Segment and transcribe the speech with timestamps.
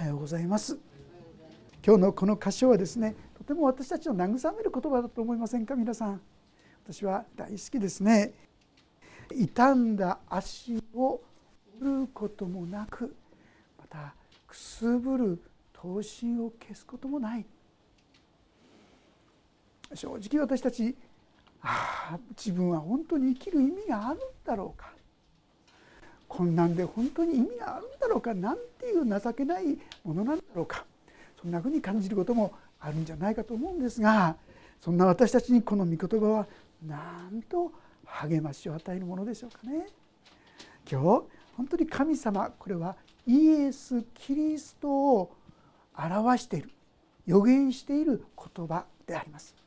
[0.00, 0.78] はようございます。
[1.86, 5.76] 今日のこの箇所はですねとても私たちを慰める言葉だと思いませんか？
[5.76, 6.22] 皆さん。
[6.86, 8.32] 私は大好きですね。
[9.28, 11.20] 傷んだ足を
[11.82, 13.14] 折ることもなく
[13.78, 14.14] また
[14.48, 15.42] くすぶる
[15.74, 17.44] 刀身を消すこともない。
[19.92, 20.96] 正直私たち
[21.60, 24.94] ああ自分は本当に生きる意味があるんだろうか。
[26.30, 30.84] 困難で本当に意味があるんだろうかなんていう情けないものなんだろうか
[31.42, 34.36] そんなふうに感じることもあるんじゃないかと思うんですが
[34.80, 36.46] そんな私たちにこの御言葉は
[36.86, 37.72] なんと
[38.04, 39.86] 励ましを与えるものでしょうかね。
[40.90, 41.22] 今日
[41.56, 45.36] 本当に神様これはイエス・キリストを
[45.96, 46.70] 表している
[47.26, 48.24] 予言している
[48.56, 49.59] 言葉であります。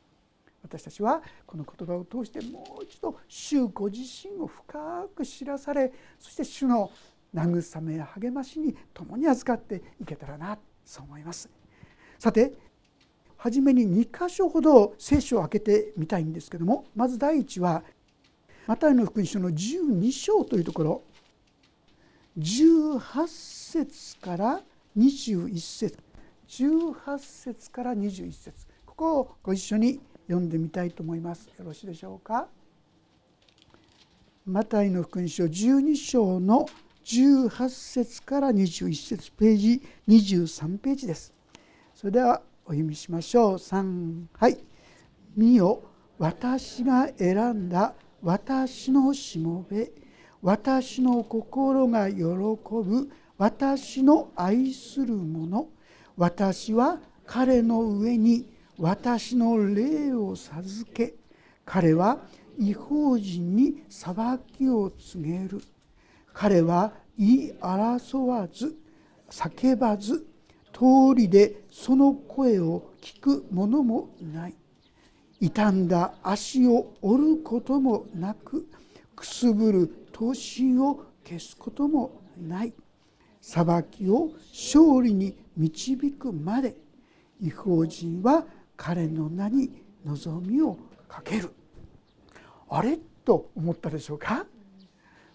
[0.64, 6.90] 私たちはこの言葉を通してもう一度主ご自身を深く知らされそして主の
[7.34, 11.48] 慰めや励ましに共に預かっていけたらなそう思います。
[12.18, 12.52] さて
[13.36, 17.82] 初めに2箇所ほど聖書を開けてみたいんですけどもまず第一は
[18.66, 21.02] マタイの福音書の12章というところ。
[22.38, 24.60] 18節から
[24.96, 25.98] 21節。
[26.48, 28.66] 18節から21節。
[28.86, 31.48] ここをご一緒に読んでみたいと思います。
[31.58, 32.48] よろしいでしょうか？
[34.46, 36.66] マタイの福音書12章の
[37.04, 41.32] 18節から21節ページ23ページです。
[41.94, 43.54] それではお読みしましょう。
[43.54, 44.58] 3はい
[45.36, 45.82] 「見よ
[46.18, 49.90] 私が選んだ私のしもべ。
[50.42, 55.68] 私の心が喜ぶ私の愛する者
[56.18, 58.46] 私は彼の上に
[58.78, 61.14] 私の霊を授け
[61.64, 62.18] 彼は
[62.58, 64.14] 違法人に裁
[64.56, 65.62] きを告げる。
[66.32, 68.76] 彼は言い争わず
[69.30, 70.26] 叫ばず
[70.72, 74.54] 通りでその声を聞く者もない。
[75.40, 78.66] 傷んだ足を折ることもなく
[79.14, 82.72] くすぶる刀身を消すこともない。
[83.40, 86.74] 裁きを勝利に導くまで
[87.40, 88.44] 違法人は
[88.76, 89.70] 彼の名に
[90.04, 91.52] 望みをかける。
[92.68, 94.46] あれと思ったでしょうか？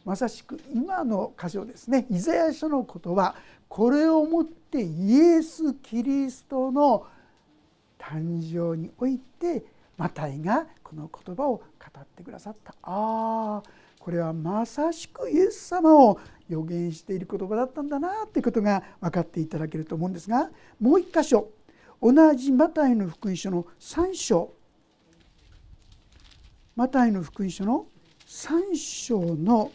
[0.06, 2.06] まさしく今の箇所ですね。
[2.10, 3.36] イザヤ書のことは
[3.68, 7.06] これをもってイエス・キリストの
[7.98, 9.64] 誕生において
[9.98, 11.64] マタイがこの言葉を語
[12.00, 12.74] ってくださった。
[12.82, 13.64] ああ
[14.00, 21.50] これはまさしくイエス様を予言している言葉だったんだなということが分かっていただけると思うんですがもう一箇所
[22.02, 24.54] 同じマタイの福音書の3章。
[26.76, 27.88] マタイの福音書の
[28.26, 29.72] 3章の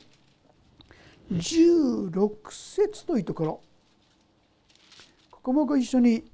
[1.30, 3.60] 16節というところ。
[5.30, 6.24] ここもご一緒に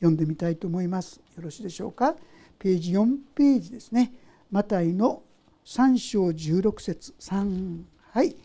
[0.00, 1.20] 読んでみたいと思います。
[1.36, 2.14] よろしいでしょうか？
[2.58, 4.12] ページ4ページですね。
[4.50, 5.22] マタイの
[5.64, 7.14] 3章16節。
[7.18, 8.36] 3はい。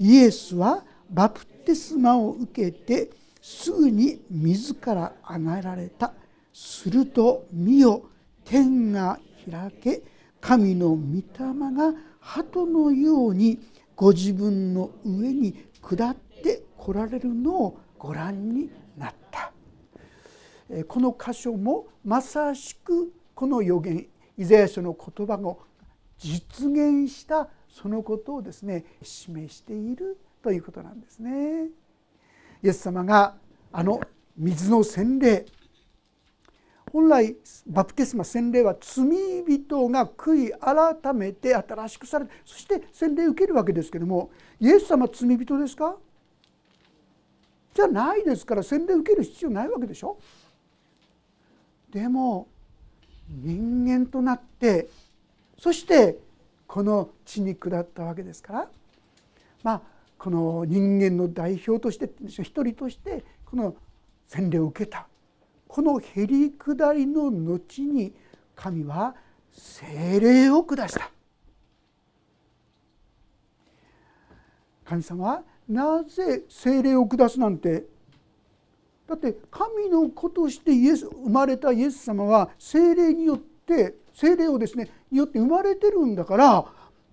[0.00, 6.12] イエスはバプテスマを受けてすぐに自ら上がられた
[6.52, 8.02] すると見よ
[8.44, 9.18] 天が
[9.50, 10.02] 開け
[10.40, 11.24] 神の御霊
[11.72, 13.60] が鳩のように
[13.96, 19.52] ご自分の上に下ってこられるのをご覧になった
[20.88, 24.06] この箇所もまさしくこの予言
[24.38, 25.60] イザヤ書の言葉を
[26.18, 31.68] 実現したそのことをですね示しているということなんですね。
[32.62, 33.34] イエス様が
[33.72, 34.00] あの
[34.36, 35.46] 水の洗礼。
[36.92, 37.36] 本来
[37.68, 39.06] バプテスマ洗礼は罪
[39.46, 45.96] 人が悔い改めて新しくされてそして洗礼を受けるわけですけどもイエス様罪人ですか？
[47.72, 50.18] じゃないですから洗礼を受ける必要ないわけでしょ？
[51.92, 52.48] でも
[53.28, 54.88] 人間となって
[55.56, 56.18] そして
[56.66, 58.68] この地に下ったわけですから。
[59.62, 59.82] まあ
[60.20, 63.74] この人間の代表として一人としてこの
[64.28, 65.06] 洗礼を受けた。
[65.66, 68.12] このへり下りの後に
[68.54, 69.14] 神は
[69.50, 71.10] 精霊を下した。
[74.84, 77.86] 神様はなぜ精霊を下すなんて？
[79.08, 86.66] だって神の子としてイエス生まれたイエス様は精霊によって精霊をですねによって生まれてるんだから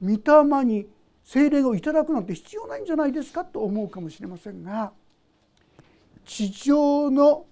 [0.03, 0.87] 御霊に
[1.27, 4.93] 精霊をいただくなんて必要ないんじゃないですかと思うかもしれませんが
[6.25, 7.45] 地上の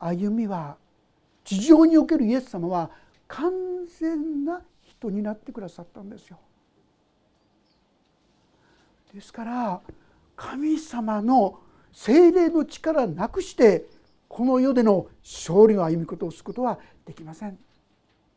[0.00, 0.76] 歩みは
[1.44, 2.90] 地上におけるイエス様は
[3.28, 3.52] 完
[4.00, 6.38] 全な人になってくださったんですよ。
[9.14, 9.80] ですから
[10.34, 11.60] 神様の
[11.92, 13.86] 精霊の力なくして
[14.28, 17.56] この世での勝利の歩みことをすることはできません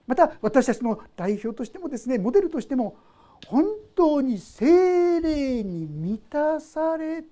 [0.07, 2.95] また私たちの代表としてもですねモデルとしても
[3.47, 3.65] 本
[3.95, 7.27] 当に精霊に満たされて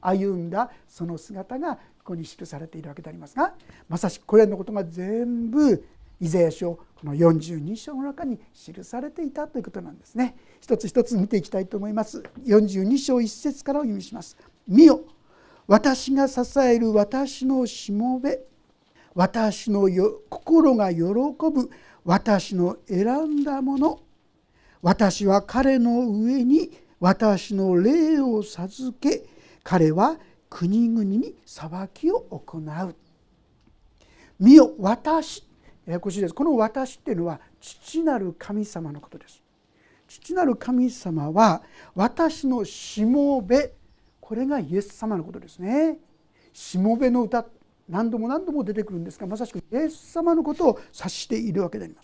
[0.00, 3.54] 歩んだその姿がここに記されているわけでありますが
[3.88, 5.84] まさしくこれらのことが全部
[6.20, 10.36] イザヤ書この42章の中に記されていたということなんですね。
[10.60, 12.22] 一つ一つ見ていきたいと思います。
[12.46, 14.36] 42章1節からお読みします。
[14.66, 15.00] 見よ。
[15.66, 18.40] 私が支える私のしもべ。
[19.14, 19.86] 私の
[20.30, 21.70] 心が喜ぶ
[22.04, 24.00] 私の選んだもの。
[24.84, 26.70] 私は彼の上に
[27.00, 29.24] 私の霊を授け
[29.62, 30.18] 彼は
[30.50, 32.94] 国々に裁きを行う。
[34.38, 35.42] 見よ私
[35.86, 39.42] ややこしいですこの私っていうのは父なる神様のことです。
[40.06, 41.62] 父なる神様は
[41.94, 43.72] 私のしもべ
[44.20, 45.96] これがイエス様のことですね。
[46.52, 47.46] しもべの歌
[47.88, 52.03] 何度も何度も出てくるんですがまさしくイエス様のことを指しているわけであります。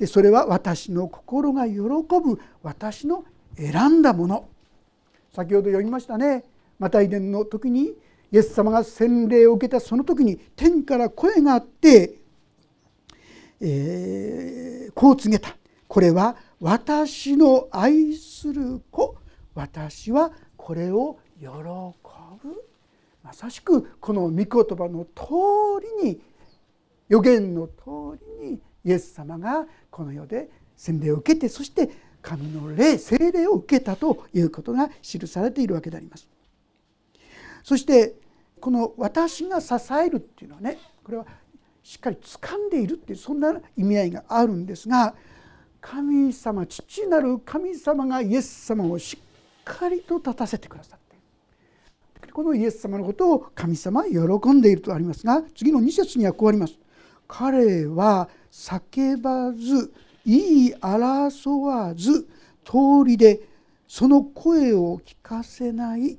[0.00, 3.22] でそれは私の心が喜ぶ私の
[3.54, 4.48] 選んだもの。
[5.30, 6.42] 先ほど読みましたね。
[6.78, 7.92] マタイ伝の時に
[8.32, 12.14] イエス様が洗礼を受けたその時に天から声があって、
[13.60, 15.54] えー、こう告げた。
[15.86, 19.18] これは私の愛する子。
[19.54, 21.52] 私はこれを喜ぶ。
[23.22, 25.26] まさしくこの御言葉の通
[26.02, 26.20] りに
[27.10, 31.90] 予言の通りにイエス様がこの世で洗礼を受けてそして
[32.22, 36.28] 神の霊聖霊を受けたということが記されているわけであります。
[37.62, 38.14] そして
[38.60, 41.26] この「私が支える」っていうのはねこれは
[41.82, 45.14] しっかり掴んでいるっていうそんな意味合いがあるんですが
[45.80, 50.98] 神様父なる神様がイエス様をしっかりと立たせてくださっ
[52.20, 56.78] てこのイエス様のことを神様は喜んでいるとありますが次の2節にはこうあります。
[57.26, 59.92] 彼は叫ばず
[60.26, 62.28] 言い争わず
[62.64, 63.40] 通りで
[63.88, 66.18] その声を聞かせない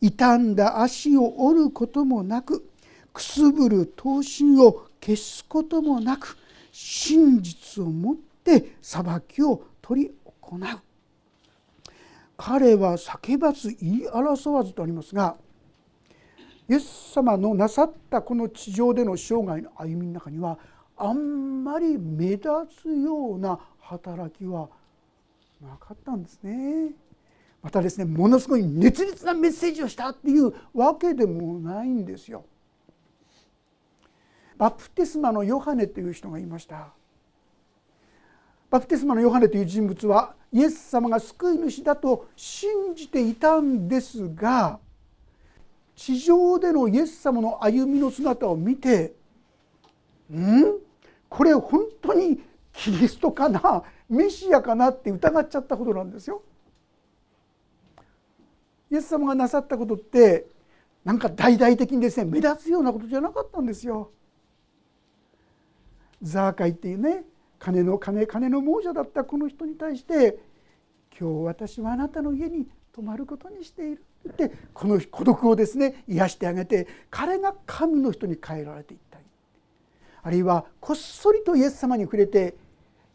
[0.00, 2.64] 傷んだ足を折ることもなく
[3.12, 6.36] くすぶる刀身を消すこともなく
[6.72, 10.60] 真実をもって裁きを取り行う。
[12.36, 15.36] 彼は叫ばず言い争わずとありますが
[16.68, 20.58] イエス様のなさったこの地上での生涯の歩みの中には
[21.04, 22.48] あんまり目立
[22.80, 24.68] つような働きは
[25.60, 26.92] なかったんですね。
[27.60, 32.44] またですねものすごい熱烈なメッセージをしたっていうわけでもないんですよ。
[34.56, 36.92] バプテスマのヨハネという人がいました。
[38.70, 44.78] バプテスマのヨハネという人物はイエス様が救い主だと信じていたんですが
[45.96, 49.14] 地上でのイエス様の歩みの姿を見て
[50.32, 50.82] ん？
[51.32, 52.42] これ本当に
[52.74, 56.42] キリストかなメシアかなって疑っちゃったことなんですよ。
[58.90, 60.46] イエス様がなさったことって
[61.04, 64.10] なんか大々的にですね目立つようなことじゃなかったんですよ。
[66.20, 67.24] ザーカイっていうね
[67.58, 70.38] 金の金金の亡者だったこの人に対して
[71.18, 79.11] 「今日私はあなたの家に泊まることにしている」ってこの孤独をですね癒してあげて彼が神の人に変えられていった
[80.22, 82.56] あるいはこっそりとイエス様に触れて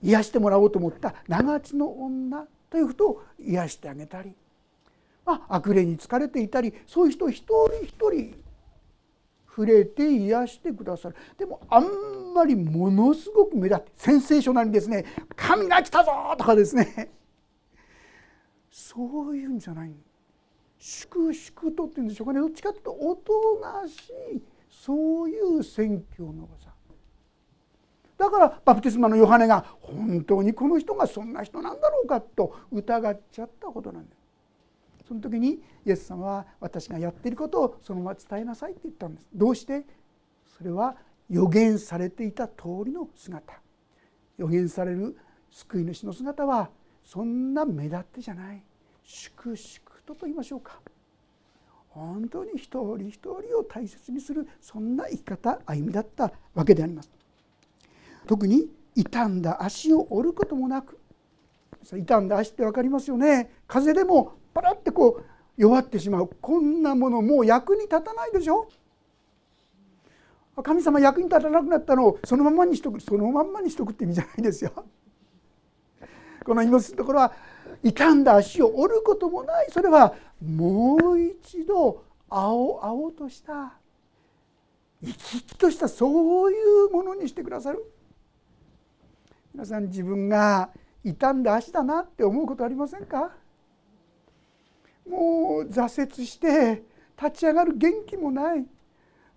[0.03, 4.33] 癒してもらおうと思った長地の女ということを癒してあげたり、
[5.25, 8.35] まあ、悪霊に疲れていたりそういう人一人一人
[9.47, 11.15] 触れて癒してくださる。
[11.35, 17.11] でもあんまりものすごく目立ってセンセーショナルにですね「神が来たぞ!」とかですね。
[18.69, 19.95] そういうんじゃない。
[20.77, 22.39] 粛々とっていうんでしょうかね。
[22.39, 26.66] どっちかというとおとなしいそういう宣教の技
[28.17, 34.17] だからバプテスマのヨハネが本当にこの人がそんな人なんだろうかと疑っちゃったことなんです
[35.07, 39.27] その時にイエス様は私がやっていることをそのまま伝えなさいって言ったんです。
[39.33, 39.85] どうして？
[40.57, 40.97] それは
[41.29, 43.53] 予言されていた通りの姿
[44.37, 45.15] 予言される
[45.49, 46.69] 救い主の姿は
[47.03, 48.61] そんな目立ってじゃない。
[49.05, 50.81] 粛々とと言いましょうか。
[51.87, 52.63] 本当に一
[52.97, 57.09] 人一人を大切にするそんな生き方歩みだったわけであります。
[58.27, 60.99] 特に傷んだ足を折ることもなく
[61.83, 63.51] 傷んだ足って分かりますよね。
[63.67, 66.29] 風でもパラッてこう弱ってしまう。
[66.41, 68.67] こんなものもう役に立たないでしょ。
[70.61, 74.71] 神様役に立たなくなったのをそのままにしとくそのまんまにしとくって意味じゃないですよ。
[76.43, 77.33] この命のところは
[77.83, 79.67] 傷んだ足を折ることもない。
[79.71, 83.73] それはもう一度青々とした
[85.01, 86.55] 生き生きとしたそうい
[86.87, 87.93] うものにしてくださる。
[89.57, 90.69] 皆さん自分が
[91.03, 93.31] 傷んだ足だなって思うことありませんか？
[95.09, 96.83] もう挫折して
[97.19, 98.63] 立ち上がる元気もない。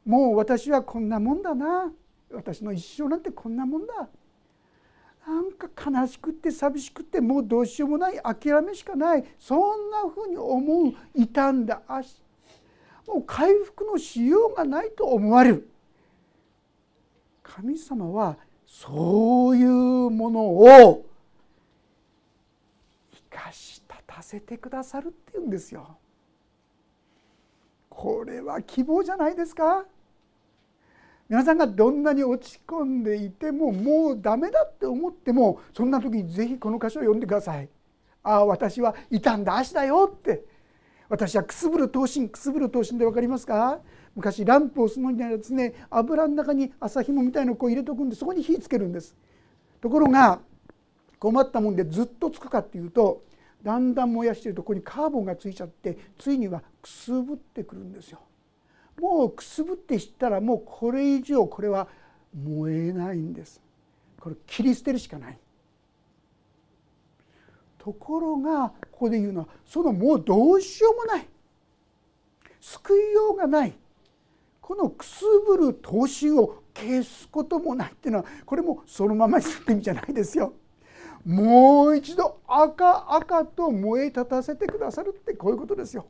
[0.05, 1.91] もう私はこんなもんだな。
[2.35, 4.11] 私の一生なんてこんなもんだ。
[5.27, 8.21] なんか悲しくって寂しくってもうどうしようもない。
[8.23, 9.25] 諦めしかない。
[9.39, 10.93] そんなふうに思う。
[11.17, 12.23] 傷んだ足
[13.09, 15.71] もう回復のしようがないと思われる。
[17.43, 18.37] 神様は
[18.71, 19.69] そういう
[20.11, 21.05] ものを
[23.13, 25.99] 生かし立たせてくださるっていうんですよ。
[27.89, 29.85] これは希望じゃないですか
[31.29, 37.69] 皆さんがどんなに落ち込んでいてももうダメだって思ってもそんな時にぜひこの箇所を読んでください。
[38.23, 40.45] ああ私は傷んだ足だよって
[41.09, 43.81] 私はくすぶる刀身くすぶる刀身で分かりますか？
[44.15, 49.17] 昔ランプをするのにはですね油の中に朝ひもみたいのをこう入れておくんでそこに火つけるんです。
[49.81, 50.41] ところが
[51.19, 53.23] 困ったもんでずっとつくかっていうと
[53.63, 58.21] だんだん燃やしてるとここにカーボンがついちゃってついにはくすぶってくるんですよ。
[59.01, 61.89] もうくすぶって知ったらもうこれ以上これは
[62.35, 63.61] 燃えないんです。
[64.19, 65.39] これ切り捨てるしかない。
[67.79, 71.27] ところがここで言うのはそのもうどうしようもない。
[72.61, 73.75] 救いようがない。
[74.71, 80.53] このくすぶる刀身を消すこともないっていうのはこれもそのままにするって意味じゃないですよ。
[81.27, 86.07] もう一度赤赤と燃え立たせてくださるってこういうことですよ。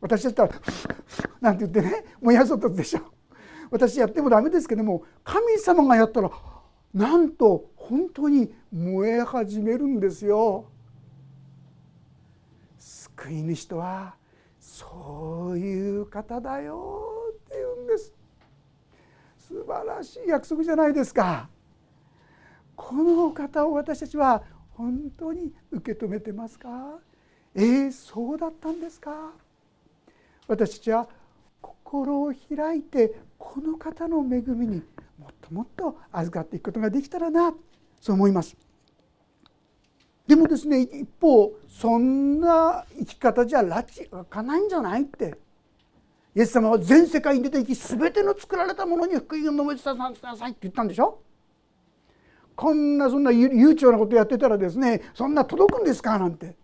[0.00, 0.50] 私だったら
[1.40, 3.02] 「なんて言ってね燃やそうとでしょ。
[3.70, 6.32] 私やってもダメですけども神様がやったら
[6.92, 10.64] なんと本当に燃え始めるんですよ。
[12.80, 14.16] 救い主とは
[14.58, 17.49] そういう方だよっ
[17.80, 18.12] んです。
[19.38, 21.48] 素晴らしい約束じゃないですか。
[22.76, 26.98] この方を私たちは本当に受け止めてますか？
[27.54, 29.32] えー、そうだったんですか？
[30.46, 31.08] 私たちは
[31.60, 34.82] 心を開いてこの方の恵みに
[35.18, 37.52] もっともっと預かっていくことができたらな
[38.00, 38.56] そう思います。
[40.26, 45.36] でもですね一方そんな生き方じゃ拉致開かないんじゃないって
[46.34, 51.18] イエス様は全世界に出て行き全ての作られたものに福音を述べ伝えなさいって言ったんでしょ？
[52.54, 56.18] こんなそんな悠長なことやってたらですねそんな届くんですか？
[56.18, 56.56] なんて。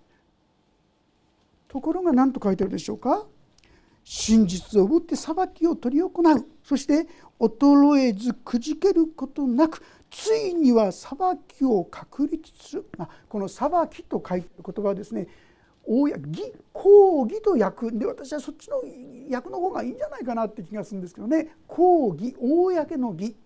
[1.69, 3.27] ところが何と書いてあるでしょうか？
[4.05, 6.13] 真実を持って裁きを執り行う。
[6.63, 7.09] そして
[7.41, 11.11] 衰えずくじけることなくついには裁
[11.49, 15.27] きを確立する、まあ、この「裁き」と書いてる言葉はですね
[15.87, 18.79] 公義公義と訳で私はそっちの
[19.33, 21.55] 訳の方がいいんじゃないかなって気がするんですけどね。
[21.69, 23.37] 公義公の義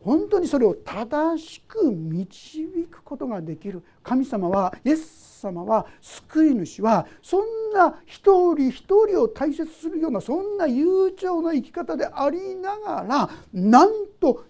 [0.00, 3.82] 本当にそれを正しく導くことができる。
[4.02, 14.44] 神様はイエス様は救い主はそんな一人一人を大切するようなそんな悠長な生き方でありながらなんと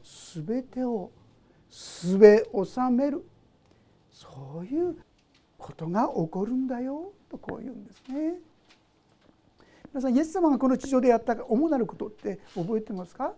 [0.45, 1.11] 全てを
[1.71, 3.25] すべ収める。
[4.11, 4.97] そういう
[5.59, 8.35] ことが起こるんだよとこう言うんですね。
[9.93, 13.35] 皆さんイエス様がこの地上でやった主なることって覚えてますか？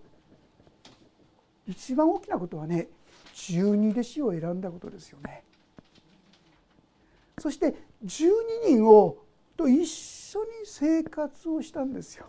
[1.67, 2.89] 一番大きなことはね
[3.35, 5.45] 十二弟子を選んだことですよね。
[7.39, 7.75] そして
[8.05, 8.31] 12
[8.67, 9.19] 人を
[9.57, 12.27] と一緒に生活をしたんですよ。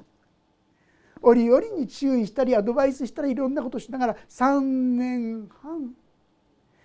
[1.24, 5.96] 折々に注意したりアドバイスしたりいろんなことしながら3年半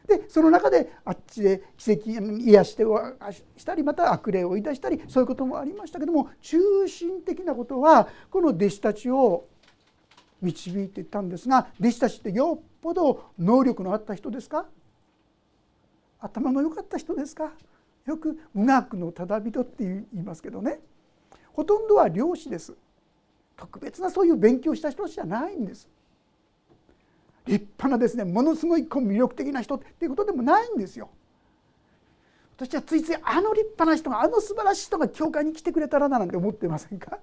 [0.07, 2.85] でその中であっちで奇跡癒して
[3.57, 9.47] したりまた悪霊を追い出したりそういうこともありましたけども中心的なことはこの弟子たちを
[10.43, 14.67] 導いていったんですが弟子たちってよっぽど能力のあった人ですか？
[16.21, 17.53] 頭の良かった人ですか？
[18.07, 20.79] よく無学のただ人って言いますけどね。
[21.53, 22.75] ほとんどは漁師です。
[23.57, 25.89] 特別なそういう勉強した人じゃないんです。
[27.47, 31.11] 立派なですねものすごい魅力的な人っていうことでもないんですよ。
[32.59, 37.19] 私はついついあの立派な人があの素晴らしい人が教会に来てくれたらななんて思ってませんか？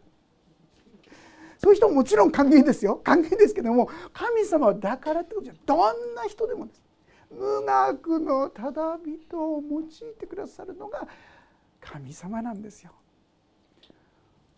[1.58, 3.02] そういう人ももちろん歓迎ですよ。
[3.04, 5.80] 歓迎ですけども神様はだからってことじゃどん
[6.16, 6.84] な人でもです。
[7.32, 9.84] 無学のただ人を用い
[10.20, 11.08] てくださるのが
[11.82, 12.92] 神様なんですよ。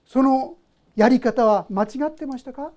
[0.05, 0.57] その
[0.95, 2.73] やり方は間違ってましたか？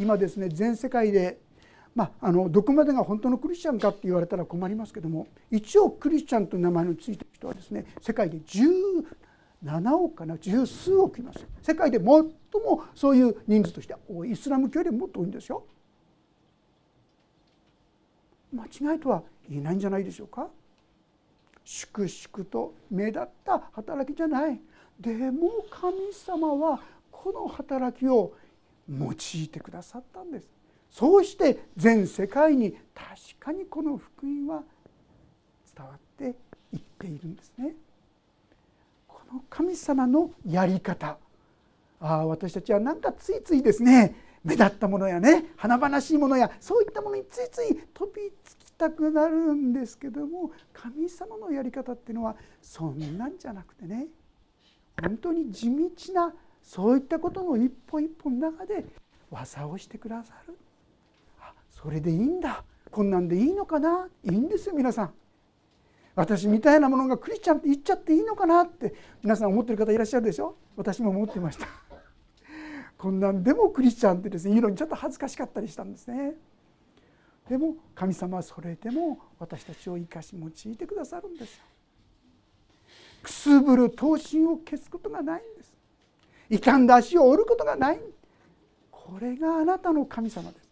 [0.00, 1.38] 今ですね全世界で、
[1.94, 12.32] まあ、あのどこまでが本当のクリスチャンかって言われたら困りますけども一応クリスチャンという名前のついてる人はですね世界で17億かな十数億います世界で最も
[12.94, 15.64] そういう人数としては多いイスラム教よりもっと多いんですよ。
[18.52, 20.48] 間違いとは言えないんじゃないでしょうか。
[21.64, 24.60] 粛々と目立った働きじゃない
[24.98, 26.80] でも神様は
[27.12, 28.32] この働きを
[28.90, 30.48] 用いてくださったんです。
[30.90, 34.62] そうして全世界に確かにこの福音は
[35.76, 36.34] 伝わって
[36.72, 37.74] いっているんですね。
[39.06, 41.16] この神様のやり方。
[42.00, 44.16] ああ私たちはなんかついついですね。
[44.42, 45.52] 目立ったものやね。
[45.56, 54.06] 華々しいものやそういったものについつい飛びつきたくなるんですけども神様のやり方っていうのはそんなんじゃなくてね
[55.00, 58.84] 本当に地道なそういったことの一歩一歩の中で
[59.30, 60.56] 技をしてくださる。
[61.40, 62.64] あそれでいいんだ。
[62.90, 64.08] こんなんでいいのかな。
[64.24, 65.12] いいんですよ皆さん。
[66.14, 68.62] 私みたいなものがクリスチャンって言っちゃっていいのかな。
[68.62, 70.56] って皆さん思ってる方いらっしゃるでしょ。
[70.76, 71.66] 私も思ってました。
[72.98, 76.34] こんなんでもクリスチャンってですね言うのにちょっと恥ずかしかったりしたんですね。
[77.48, 81.64] でも神様はそれでも私たちを生かし用いてくださるんですよ。
[83.22, 85.59] くすぶる刀身を消すことがないんです。
[86.50, 88.00] 傷んだ足を折ることがない。
[88.90, 90.68] これがあなたの神様です。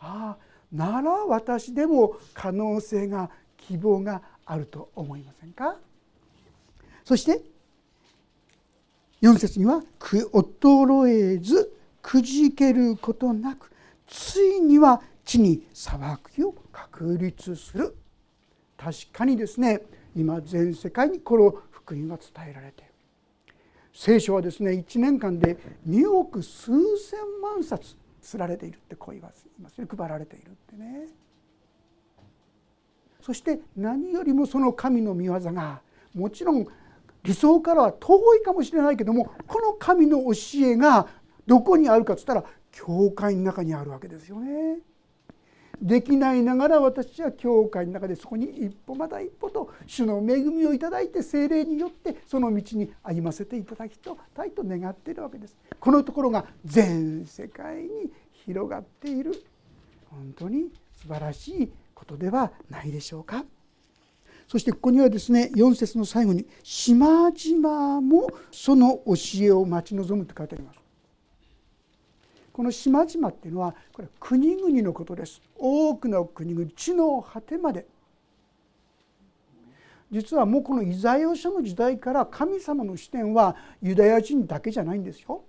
[0.00, 5.76] ああなら私でも可能性が希望があると思いませんか？
[7.04, 7.40] そして
[9.22, 11.72] 4節には「衰えず
[12.02, 13.70] くじけることなく
[14.06, 15.98] ついには地に裁
[16.34, 17.96] きを確立する」
[18.76, 19.82] 確かにですね
[20.14, 22.92] 今全世界にこの福音は伝えられている。
[23.96, 25.56] 聖書はですね1年間で
[25.88, 29.46] 2億数千万冊刷られているってこう言います
[29.80, 31.06] ね配られているってね
[33.22, 35.80] そして何よりもその神の御業が
[36.14, 36.66] もちろん
[37.24, 40.32] 理想からは遠いかもしれないけどもこの神の教
[40.66, 41.08] えが
[41.46, 44.78] どこにあるかっつったら教会の中にあるわけですよね。
[45.80, 55.56] できないながら私は教会の中でそこに一歩また一歩と主の恵みをいただいて精霊によってその道に歩ませていただきたいと願っているわけです。
[55.78, 59.44] このところが全世界に広がっている
[60.10, 63.44] 本当に素晴らしいことではないでしょうか。
[64.48, 70.85] そしてここにはですね4節の最後に「島々もその教えを待ち望む」と書いてあります。
[72.56, 75.42] この島々っていうのはこれ国々のことです。
[75.58, 77.84] 多くの国々地の果てまで。
[80.10, 85.44] 実はもうこのイザヤ書の時代から神様の視点はユダヤ人だけじゃないんですよ。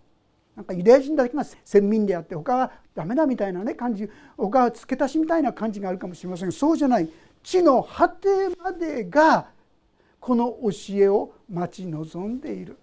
[0.53, 4.09] なんかユダヤ人だけが先民であって他はダメだみたいなね感じ。
[4.35, 6.49] 他は付け足しみたいな感じがあるかもしれません。
[6.49, 7.09] がそうじゃない。
[7.41, 8.27] 地の果て
[8.61, 9.47] までが
[10.19, 12.77] この教えを待ち望んでいる。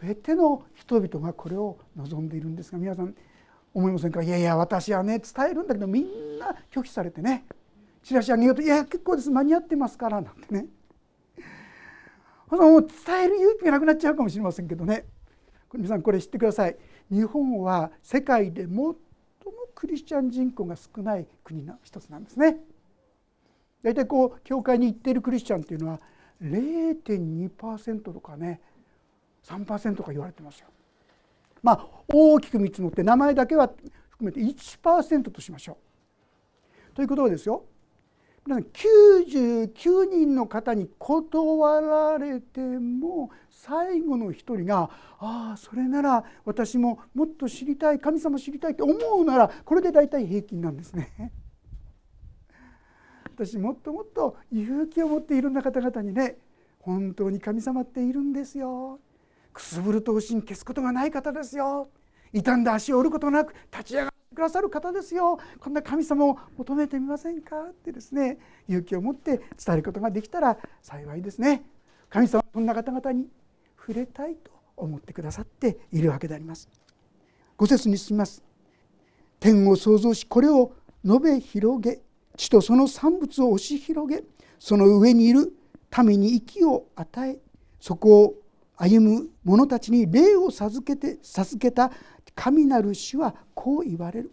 [0.00, 3.14] 全ての人々がこれを望んでいるんですが皆さん
[3.74, 4.22] 思いませんか？
[4.22, 7.44] いやいや私はね伝えるんだけどみんな拒否されてね。
[8.02, 9.30] チラシあげようと「いや結構です。
[9.30, 10.66] 間に合ってますから」なんてね。
[12.50, 15.06] もう伝える勇気がなくなっちゃうかもしれませんけどね。
[15.72, 16.76] 皆さんこれ知ってください。
[17.10, 18.94] 日本は世界で最も
[19.74, 22.58] クリスチャン人口が少ない国の一つなんですね。
[23.82, 26.00] 大体こう教会に行っているクリスチャンっていうのは
[26.42, 28.60] 0.2%とかね
[29.44, 30.68] 3%とか言われてますよ。
[31.62, 33.70] まあ大きく見積もって名前だけは
[34.10, 35.78] 含めて1%としましょ
[36.92, 36.94] う。
[36.94, 37.64] ということはですよ
[38.46, 51.32] 皆さん99人の方に断られても最後の一人が「ああそれなら私ももっと知りたい神様知りたい」って思うならこれで大体平均なんですね。
[53.34, 56.36] 私もっともっと勇気を持っていろんな方々にね
[56.80, 59.00] 本当に神様っているんですよ
[59.54, 61.88] くすぶると心消すことがない方ですよ。
[62.34, 65.38] 傷んだ足を折ることなく立ち上がってくださる方ですよ。
[65.60, 67.56] こんな神様を求めてみませんか？
[67.70, 68.38] ってですね
[68.68, 71.64] 勇気を持って伝えることができたら幸いですね。
[72.10, 73.28] 神様そんな方々に
[73.78, 76.68] 触れたいと思ってくださっているわけであります。
[77.56, 78.42] 五節に進みます。
[79.38, 80.72] 天を創造しこれを
[81.04, 82.00] 述べ広げ。
[82.36, 84.24] 地とその産物を押し広げ。
[84.58, 85.52] その上にいる
[86.04, 87.38] 民に息を与え。
[87.78, 88.34] そこを
[88.76, 91.92] 歩む者たちに霊を授けて授けた
[92.34, 94.32] 神なる主はこう言われる。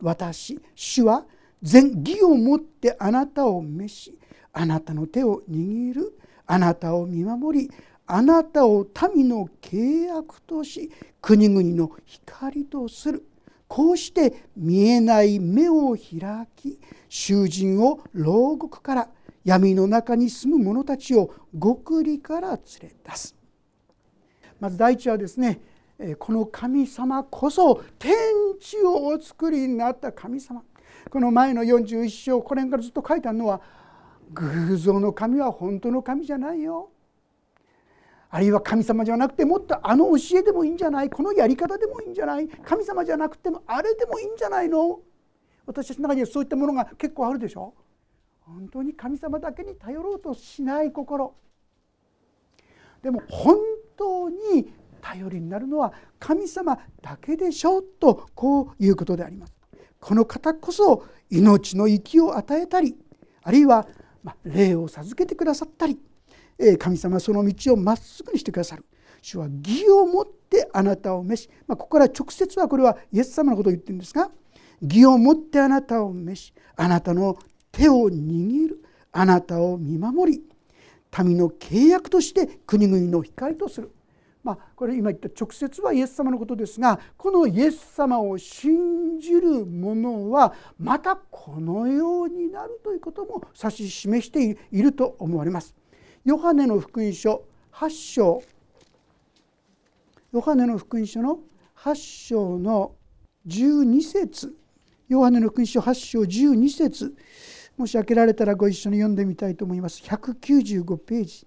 [0.00, 1.24] 私主は
[1.62, 4.18] 全義をもってあなたを召し
[4.52, 6.18] あなたの手を握る。
[6.46, 7.70] あなたを見守り
[8.06, 10.90] あなたを民の契約とし
[11.22, 13.26] 国々の光とする。
[13.66, 19.08] こうして見えない目を開き囚人を牢獄から
[19.42, 23.34] 闇の中に住む者たちを極利から連れ出す。
[24.64, 25.60] まず第一はですね
[26.18, 28.14] この神様こそ天
[28.58, 30.62] 地をお作りになった神様。
[31.10, 33.60] この前の41章これからずっと書いてあるのは
[34.32, 36.88] 偶像の神は本当の神じゃないよ。
[38.30, 41.10] あるいは神様じゃなくてもっとあの教えでもいいんじゃない。
[41.10, 42.48] このやり方でもいいんじゃない。
[42.48, 44.98] 神様じゃなくてもあれでもいいんじゃないの。
[45.66, 47.74] 私たちの中にはそういったものが結構あるでしょ。
[48.40, 51.34] 本当に神様だけに頼ろうとしない心。
[53.02, 53.58] でも本
[53.96, 59.54] 当に頼りになるのは神様だけでしょうとこういうことであります。
[60.00, 62.94] この方こそ命の息を与えたり
[63.42, 63.86] あるいは
[64.44, 65.98] 霊を授けてくださったり
[66.78, 68.84] 神様その道をまっすぐにしてくださる
[69.22, 74.30] 主は義をもってあなたを召し、まあ、ここから直接はこれはイエス様のことを言ってるんですが
[74.82, 77.38] 義をもってあなたを召しあなたの
[77.72, 80.42] 手を握るあなたを見守り
[81.22, 83.92] 民の契約として国々の光とする。
[84.42, 95.74] まあ、これ今言った直接はイエス様のことですがこのイエス様を信じる者はまたこのようになるということも指し示していると思われます。
[96.24, 98.42] ヨハネの福音書8章。
[100.32, 101.38] ヨハネの福音書の
[101.78, 101.94] 8
[102.26, 102.96] 章の
[103.46, 104.54] 12節。
[105.08, 107.14] ヨハネの福音書8章12節。
[107.76, 110.00] もし開けられたらご一緒に読んでみたいと思います。
[110.02, 111.46] 195ページ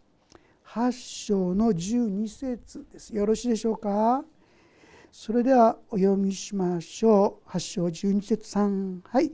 [0.68, 0.92] 8
[1.26, 3.16] 章の12節です。
[3.16, 4.26] よろしいでしょうか？
[5.10, 7.50] それではお読みしましょう。
[7.50, 9.32] 8章12節3はい。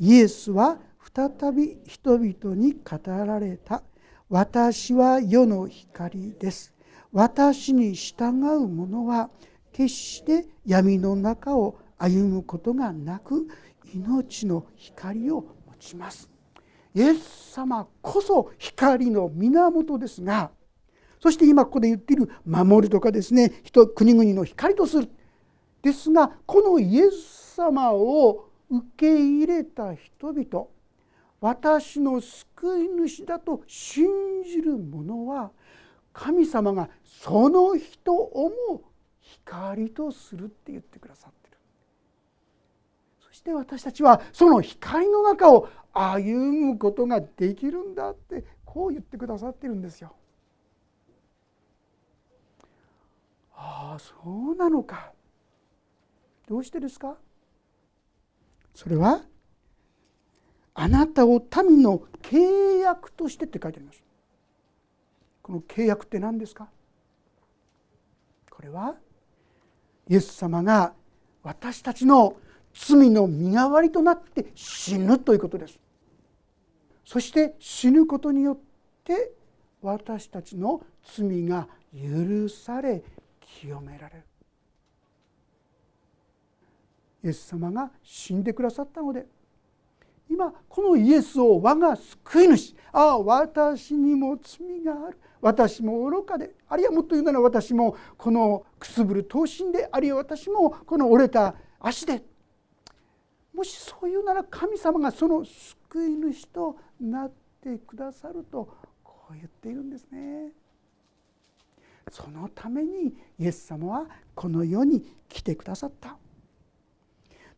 [0.00, 0.78] イエスは
[1.14, 3.84] 再び人々に語られた。
[4.28, 6.74] 私は世の光です。
[7.12, 9.30] 私に従う者は
[9.72, 13.46] 決して闇の中を歩むことがなく
[13.94, 15.44] 命の光を
[15.84, 16.30] 持ちます。
[16.94, 20.50] イエス様こそ光の源ですが
[21.20, 25.08] そして今ここで言っている守るとかですね人国々の光とする
[25.82, 30.66] ですがこのイエス様を受け入れた人々
[31.40, 34.06] 私の救い主だと信
[34.44, 35.50] じる者は
[36.12, 38.82] 神様がその人をも
[39.20, 41.43] 光とするって言ってくださってるそ
[43.44, 50.14] して私たちはその光の中を歩むことができるんだってこう言ってくださってるんですよ。
[53.54, 54.14] ああそ
[54.52, 55.12] うなのか。
[56.48, 57.16] どうしてですか？
[58.74, 59.20] それは
[60.72, 64.02] あなたを民の契約としてって書いてあります。
[65.42, 66.68] この契約って何ですか？
[68.50, 68.94] これは
[70.08, 70.94] イエス様が
[71.42, 72.36] 私たちの
[72.74, 75.78] 罪の身代わりとなって死ぬということです。
[77.04, 78.58] そして死ぬことによっ
[79.04, 79.32] て
[79.80, 80.82] 私たちの
[81.16, 83.02] 罪が許され
[83.40, 84.22] 清められる。
[87.22, 89.26] イエス様が死んでくださったので
[90.28, 95.18] 今このイエスを我が救い主ああ私にも罪がある。
[95.40, 102.22] 私も愚かであるいはもっと言うなら私もこのくすぶる刀身であるいは私もこの折れた足で
[103.54, 108.68] もしそういうなら神様がその救い主となってくださると
[109.04, 110.50] こう言っているんですね。
[112.10, 116.16] そのためにイエス様はこの世に来てくださった。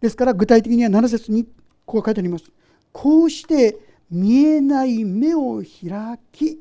[0.00, 1.48] ですから具体的には7節に
[1.86, 2.52] こう書いてあります。
[2.92, 3.78] こうして
[4.10, 6.60] 見えない目を開き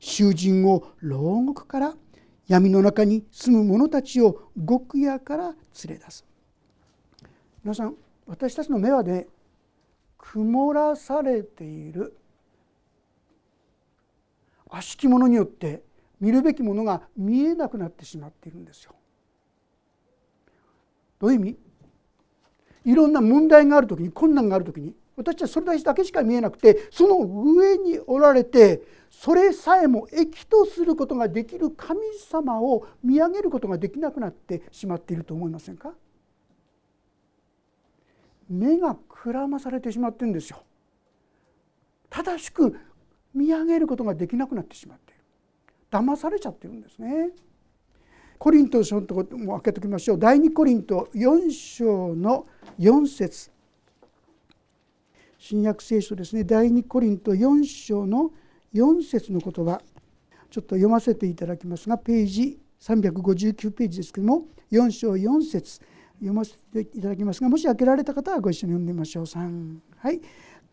[0.00, 1.94] 囚人を牢獄から
[2.48, 5.54] 闇の中に住む者たちを極夜から連
[5.88, 6.24] れ出す。
[7.62, 9.26] 皆さん私たちの目はね
[10.18, 12.16] 曇らされている。
[14.68, 15.82] 悪しき者によって
[16.20, 18.94] 見るべきものが見えなくなってしまっているんですよ。
[21.20, 21.56] どういう意味？
[22.84, 35.92] いろんな問題がある時に困難がある時に私はそれだけしか見えなくてその上におられてそれさえも益とすることができる神様を見上げることができなくなってしまっていると思いませんか？
[38.48, 40.62] 目がくらまされてしまってるんですよ。
[42.10, 42.76] 正しく
[43.34, 45.12] 見上げることができなくなってしまって
[45.90, 47.30] 騙されちゃってるんですね。
[48.38, 50.18] コリント書のところも開けておきましょう。
[50.18, 52.46] 第2コリント4章の
[52.78, 53.50] 4節。
[55.38, 56.44] 新約聖書ですね。
[56.44, 58.32] 第2コリント4章の
[58.74, 59.80] 4節の言葉。
[60.50, 65.80] ちょっと読ませていただきますがページ359ページですけども4章4節。
[66.18, 69.24] 読ませていただきますがもし開けられた方はご一緒に読んでみましょう。
[69.24, 70.20] 3はい。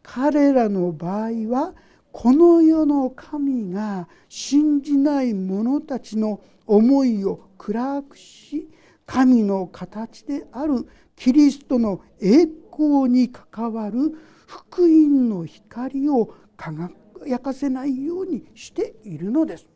[0.02, 1.74] 彼らの場合は
[2.12, 8.70] この世の神が信じない者たちの思いを暗くし
[9.06, 14.16] 神の形であるキリストの栄光に関わる
[14.48, 19.68] 福音の光を輝かせないようにしているのです。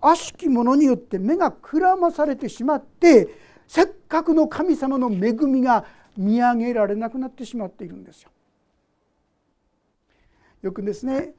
[0.00, 3.28] 悪しき者によって目がくらまされてしまって
[3.68, 5.84] せっかくの神様の恵みが
[6.16, 8.30] 見上げられなくなってしまっているんですよ。
[10.62, 11.34] よくですね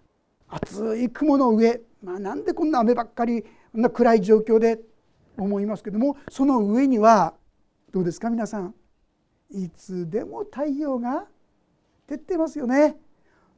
[0.48, 4.80] 厚い雲の上、まあ、なんでこんな雨ばっかりこんな暗い状況で
[5.38, 7.34] 思いますけどもその上には
[7.92, 8.74] どうですか皆さん？
[9.52, 11.26] いつでも太陽が
[12.08, 12.96] 照ってますよね。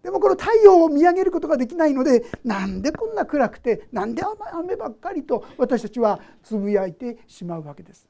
[0.02, 8.08] でもこの太陽を見上げることができないのでなんでこんな暗くてなんで雨ばっかりと私たちはつぶやいてしまうわけです。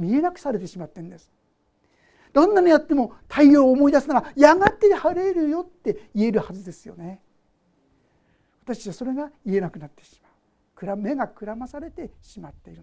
[0.00, 1.30] 見えなくされてしまってんです。
[2.32, 7.20] どんなのやっても太陽を思い出すならやがて晴れるよって言えるはずですよね。
[8.62, 10.30] 私はそれが言えなくなってしまう
[10.96, 12.82] 目がくらまされてしまっている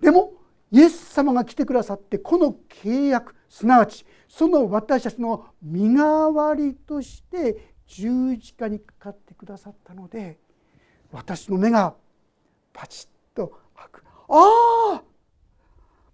[0.00, 0.32] でも
[0.72, 10.38] イエス様が来てくださってこの契約すなわちその私たちの身代わりとして十字架にかかってくださったので
[11.12, 11.94] 私の目が
[12.72, 15.02] パチッと開くああ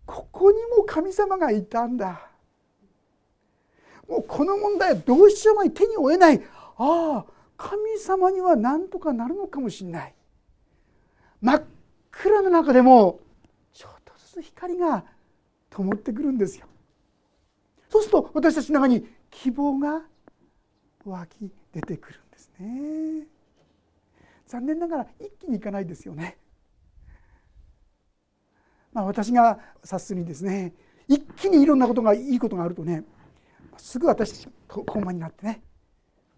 [0.06, 2.28] ここにも神様がいたんだ。
[4.08, 5.70] もうこの問題はどうしようもない。
[5.70, 6.42] 手に負えない。
[6.76, 10.14] ああ神様には何とかなるのかもしれない。
[11.40, 11.62] 真っ
[12.10, 13.20] 暗の中でも
[13.72, 15.04] ちょっとずつ光が
[15.70, 16.66] 灯ってくるんですよ。
[17.88, 20.02] そうすると私たちの中に希望が
[21.04, 23.26] 湧き出てくるんですね。
[24.46, 26.36] 残念ながら一気にいかないですよね。
[28.92, 30.72] まあ私が察するにですね
[31.08, 33.04] 一気にいろんなことがいいことがあるとね
[33.76, 35.62] すぐ私たち高慢になってね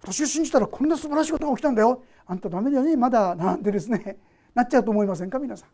[0.02, 2.02] 私を信じたらこんな素晴らしいことが起きたんだよ。
[2.26, 4.18] あんたダメだよねまだなんてですね
[4.54, 5.68] なっちゃうと思いませんか皆さん。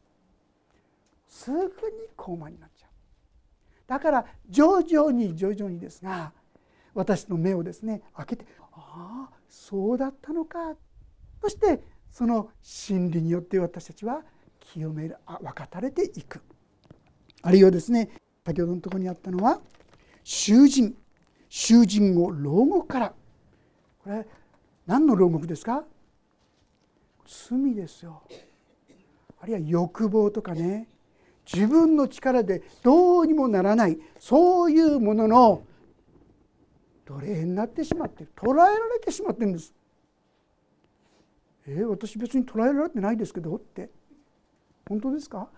[1.26, 1.68] すぐに
[2.16, 2.90] 高慢になっちゃう。
[3.88, 6.32] だから徐々に徐々にですが
[6.94, 10.76] 私の目をですね開けてああそうだったのか
[11.42, 14.22] そしてその真理によって私たちは
[14.60, 16.40] 清めるあ分かたれていく。
[17.42, 18.10] あるいはですね。
[18.44, 19.60] 先ほどのところにあったのは
[20.24, 20.96] 囚人。
[21.48, 23.14] 囚人を牢獄から。
[24.04, 24.26] これ
[24.86, 25.84] 何の牢獄ですか？
[27.26, 28.22] 罪ですよ。
[29.40, 30.88] あるいは欲望とかね。
[31.52, 33.98] 自分の力でどうにもならない。
[34.18, 35.62] そういうものの
[37.06, 39.74] 奴隷になってしまって捕らえられてしまってるんです。
[41.66, 43.90] えー、私別に捕らえられてないですけどって。
[44.88, 45.48] 本当ですか？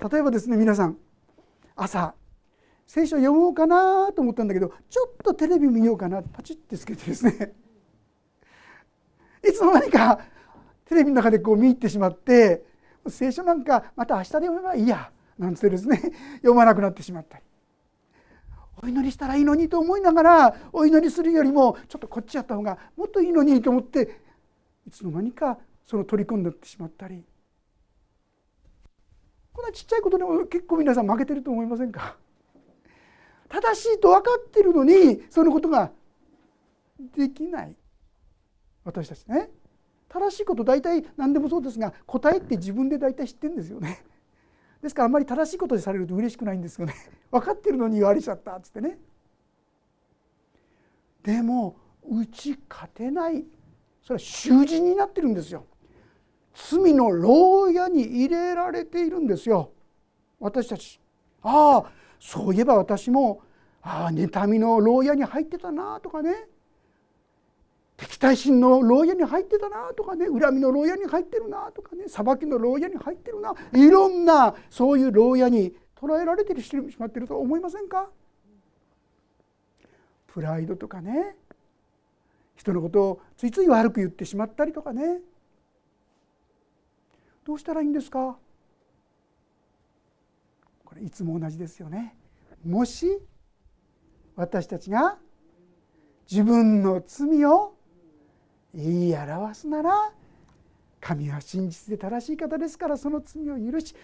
[0.00, 0.98] 例えばですね皆さん
[1.74, 2.14] 朝
[2.86, 7.54] 聖書読もうかなと思ったんだけどちょっとテレビ見ようかなパチッてつけてですね
[9.42, 10.20] いつの間にか
[10.84, 12.64] テレビの中でこう見入ってしまって
[13.08, 15.98] 聖書なんかまた明日で読めばいいやなんつってですね
[16.36, 17.44] 読まなくなってしまったり
[18.82, 24.20] お祈りしたらいいのにと思いながらお祈りするよりもちょっとこっちやった方がもっといいのにと思って
[24.86, 27.24] いつの間にかその取り込んでってしまったり
[29.56, 32.18] こんなちっちゃいことでも結構皆さん負けてると思いませんか？
[33.48, 35.92] 正しいと分かってるのにそのことが
[37.16, 37.74] できない。
[38.84, 39.50] 私たちね。
[40.10, 44.04] 正しいこと大体何でもそうですが答えって自分で大体知ってるんですよね。
[44.82, 46.94] ですからあんまり正しいことでされると嬉しくないんですよね。
[47.32, 48.98] 分かってるのに言われちゃったっつってね。
[51.22, 53.46] でも打ち勝てない。
[54.02, 55.64] それは囚人になってるんですよ。
[56.56, 59.70] 罪の牢屋に入れられているんですよ。
[60.40, 60.98] 私たち。
[61.42, 63.42] ああそういえば私も
[63.82, 66.34] ああ妬みの牢屋に入ってたなとかね。
[67.96, 70.26] 敵対心の牢屋に入ってたなとかね。
[70.26, 72.04] 恨みの牢屋に入ってるなとかね。
[72.08, 73.54] 裁きの牢屋に入ってるな。
[73.72, 78.08] いろんなそういう牢屋に捉えられてしまっていると思いませんか？
[80.26, 81.36] プライドとかね。
[82.56, 85.20] 人のことをついつい悪く言ってしまったりとかね。
[87.46, 88.36] どうしたらいいんですか？
[90.84, 92.16] これいつも同じですよね。
[92.64, 93.20] もし
[94.34, 95.16] 私たちが
[96.28, 97.76] 自分の罪を
[98.74, 100.12] 言い表すなら
[101.00, 103.94] 神は真実で正しい方ですからその罪を許し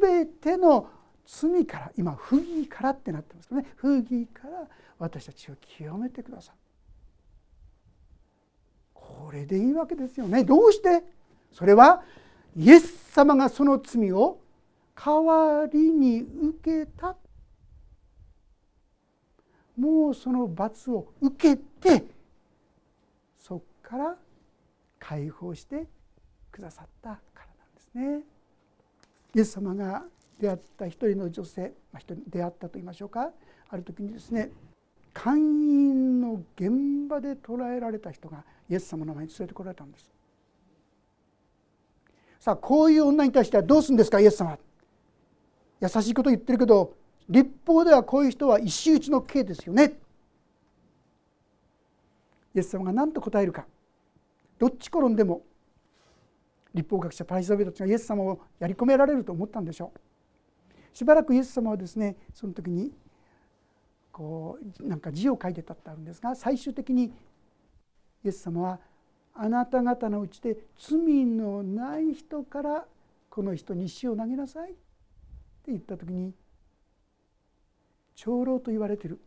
[0.00, 0.88] 全ての
[1.26, 4.66] 罪から今不義からってなってますけどね不義から
[4.98, 6.54] 私たちを清めてください。
[8.94, 10.44] これでいいわけですよね。
[10.44, 11.04] どうして？
[11.52, 12.02] それは
[12.56, 14.40] イエス様がその罪を
[14.94, 17.14] 代わりに受けた
[19.76, 22.02] もうその罰を受けて
[23.38, 24.16] そこから
[24.98, 25.86] 解放して
[26.50, 28.36] くださったからなんですね。
[29.34, 30.04] イエス様が
[30.40, 33.30] 出会った一人の女性、まあ、人出会ったと言いましょうか
[33.68, 34.50] ある時にですね
[35.12, 40.15] 勧誘の現場で捕らえられた人がイエス様の前に連れてこられたんです。
[42.46, 44.56] さあこういう女に対してはどうするんですかイエス様。
[45.80, 46.94] 優しいこと言ってるけど
[47.28, 49.94] 立法ではこういう人は石打ちの刑ですよね。
[52.54, 53.66] イエス様が何と答えるか。
[54.60, 55.42] どっち転んでも
[56.72, 60.96] 立法学者パリサビたちがイエス様をやり込められると思ったんでしょう。
[60.96, 62.92] しばらくイエス様はですねその時に
[64.12, 68.78] こうなんか字を書いてたってあるんですが最終的にイエス様は
[69.38, 72.84] あなた方のうちで罪のない人から
[73.28, 74.78] この人に石を投げなさいって
[75.68, 76.32] 言った時に
[78.14, 79.20] 長老と言われてる。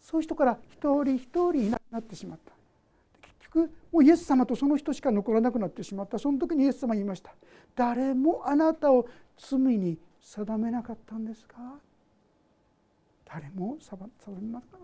[0.00, 2.52] そういう人から一人一人いなくなってしまった。
[3.38, 6.18] 結局もうイエス様とその人しか残らなくなってしまった。
[6.18, 7.34] その時にイエス様言いました。
[7.74, 11.56] 誰もあなたを罪に定めなかったんですか？
[13.24, 13.96] 誰も定
[14.40, 14.78] めなかっ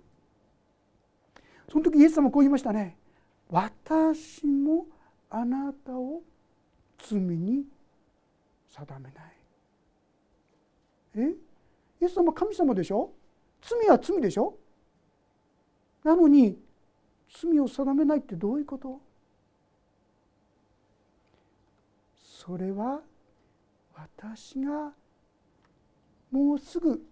[1.36, 1.42] た。
[1.70, 2.96] その時イエス様こう言いましたね。
[3.48, 4.86] 私も
[5.30, 6.22] あなたを
[6.98, 7.64] 罪に
[8.68, 9.14] 定めない。
[11.16, 11.34] え？
[12.02, 13.10] イエス様神様でしょ？
[13.62, 14.54] 罪は罪でしょ？
[16.04, 16.58] なのに
[17.40, 19.00] 罪を定めないってどういうこと？
[22.20, 23.00] それは
[23.94, 24.92] 私が
[26.30, 27.02] もうすぐ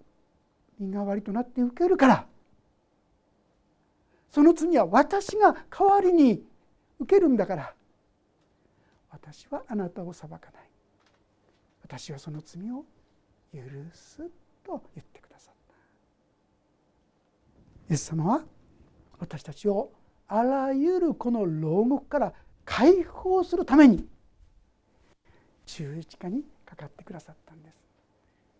[0.78, 2.26] 身代わりとなって受けるから。
[4.34, 6.42] その罪は私が代わりに
[6.98, 7.72] 受けるんだから。
[9.08, 10.68] 私はあなたを裁かない。
[11.84, 12.84] 私はその罪を
[13.54, 13.60] 許
[13.92, 14.28] す
[14.64, 15.74] と言ってくださった。
[17.92, 18.42] イエス様は
[19.20, 19.92] 私たちを
[20.26, 22.32] あらゆるこの牢獄から
[22.64, 24.04] 解放するために
[25.64, 27.76] 十字架にかかってくださったんです。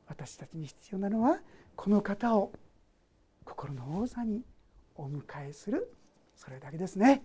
[0.07, 1.41] 私たちに必要なのは
[1.75, 2.53] この方を
[3.45, 4.45] 心の王座に
[4.97, 5.93] お迎えする。
[6.37, 7.23] それだけですね。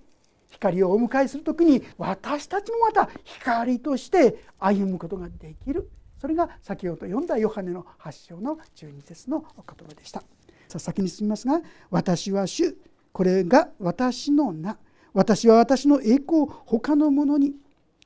[0.49, 5.89] 光をお迎えする時に私たちもまた光として歩むことができる。
[6.17, 10.21] それが先ほど読んだヨハネの8章の12節のお言葉でした。
[10.67, 12.77] さあ先に進みますが「私は主。
[13.11, 14.77] これが私の名。
[15.13, 17.55] 私は私の栄光を他の者に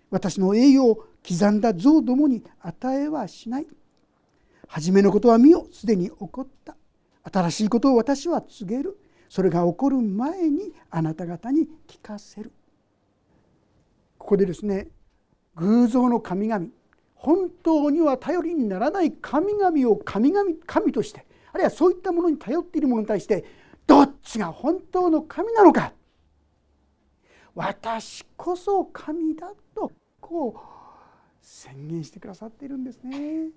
[0.10, 3.68] 私の栄誉を刻んだ像どもに与えはしない」
[4.68, 5.68] 「初めのことは見よ。
[5.72, 6.76] すでに起こった」
[7.32, 8.98] 「新しいことを私は告げる」
[9.34, 12.52] それが起こる前にあなた方に聞かせる
[14.20, 14.90] ここでですね
[15.56, 16.68] 偶像の神々
[17.16, 23.44] 本当には頼りにならない神々を神々神としてあるいはそういったものに頼っているものに対して
[23.88, 25.94] どっちが本当の神なのか
[27.56, 29.92] 私こそ神だと
[30.22, 30.60] こう
[31.42, 33.48] 宣言してくださっているんですね。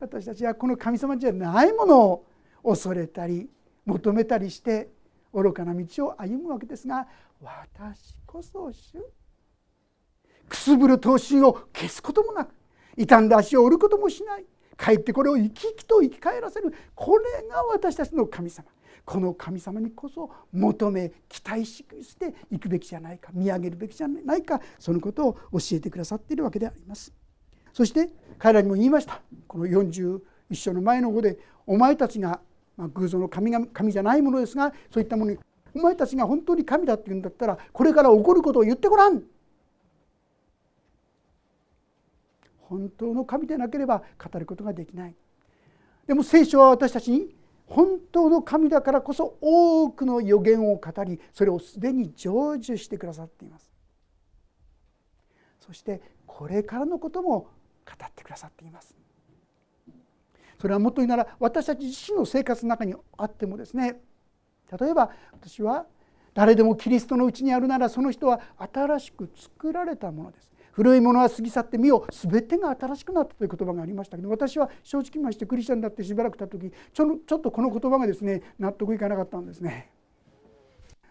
[0.00, 2.24] 私たちはこの神様じゃないものを
[2.64, 3.50] 恐れたり
[3.88, 4.90] 求めたりして
[5.32, 7.08] 愚かな道を歩むわけですが
[7.40, 8.98] 私こそ主。
[10.48, 12.54] くすぶる闘身を消すこともなく
[12.96, 14.44] 傷んだ足を折ることもしない。
[14.76, 16.72] かえってこれを生き生きと生き返らせる。
[16.94, 18.68] これが私たちの神様。
[19.04, 21.82] この神様にこそ求め期待し
[22.16, 27.12] ていくべきじゃないか見上げるべきじゃないかそのことを教えてくださっているわけであります。
[27.72, 29.22] そして彼らにも言いました。
[29.46, 30.20] この41
[30.52, 32.40] 章の前の方でお前たちが
[32.78, 35.38] まあ、偶像の神が神じゃないものですがそういったものに
[35.74, 39.22] お前たちが本当に神だって言うんだったらこれから起こることを言ってごらん。
[42.60, 45.14] 本当の神でなければ語ることができない。
[46.06, 47.34] でも聖書は私たちに
[47.66, 53.70] 本当の神だからこそ多くの予言を語りそれをすでに成就してくださっています。
[55.60, 58.94] そしてこれからのことも語ってくださっています。
[60.60, 64.00] それはもっと言うなら私たち自身の生活の中にあってもですね
[64.78, 65.86] 例えば私は
[66.34, 79.90] 誰でもキリストのうちにあるならその人は新しく作られたものです古いものは過ぎ去ってみよう全てが新しくなったという言葉がありましたけど私は正直ましてクリスチャンだってしばらくた時ちょちょっとこの言葉がですね納得いかなかったんですね。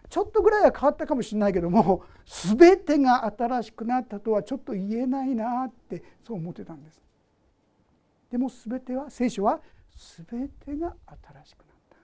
[0.08, 2.02] ちょっとぐらいは変わったかもしれないけども
[2.56, 6.98] 全てが新しくなったとはちょっと言えないなってそう思ってたんです。
[8.30, 9.60] でも全ては聖書は
[10.28, 11.96] 全てが新しくなった。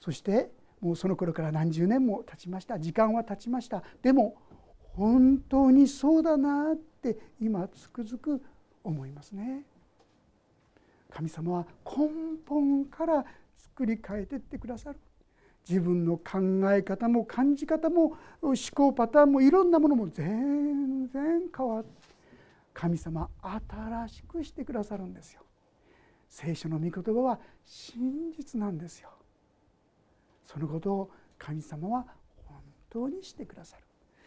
[0.00, 0.50] そして
[0.80, 2.78] もうその頃から何十年も経ちました。
[2.78, 3.82] 時間は経ちました。
[4.02, 4.36] でも
[4.94, 8.42] 本当にそうだなって今つくづく
[8.82, 9.64] 思いますね。
[11.10, 12.08] 神様は根
[12.46, 13.24] 本から
[13.56, 14.98] 作り変えてってくださる。
[15.68, 16.40] 自分の考
[16.72, 22.01] え方も感じ方も思考パターンもいろんなものも全然変わって
[22.72, 25.42] 神様新しくしてくださるんですよ。
[26.28, 29.10] 聖書の御言葉は真実なんですよ。
[30.46, 32.06] そのことを神様は
[32.46, 32.60] 本
[32.90, 33.82] 当にしてくださる。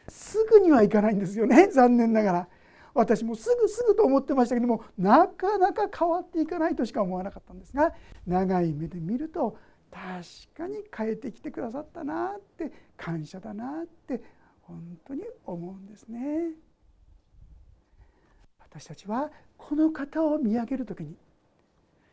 [0.08, 2.48] すぐにはいかないんですよね残念ながら。
[2.94, 7.94] 私もすぐすぐと思ってましたけどもなかなか変わっていかないとしか思わなかったんですが
[8.26, 9.58] 長い目で見ると
[9.92, 14.22] 確かに変えてきてくださったなって感謝だなって
[14.62, 16.52] 本当に思うんですね。
[18.78, 21.16] 私たちはこの方を見上げる時に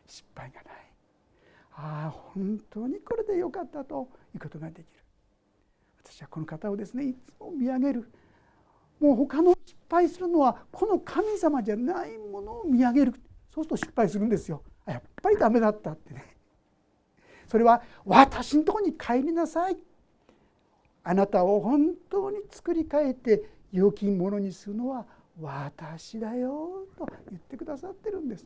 [0.07, 0.73] 失敗がない。
[1.75, 4.85] ああ本当にこれでよかったということができる。
[6.05, 8.09] 私はこの方をですねいつも見上げる。
[9.01, 13.13] もう他の失敗するのはこの神様じゃないものを見上げる。
[13.53, 14.63] そうすると失敗するんですよ。
[14.85, 16.37] やっぱりダメだったってね。
[17.49, 19.77] それは私のとこに帰りなさい。
[21.03, 25.05] あなたを本当に作り変えて良きものにするのは
[25.41, 28.45] 私だよと言ってくださってるんです。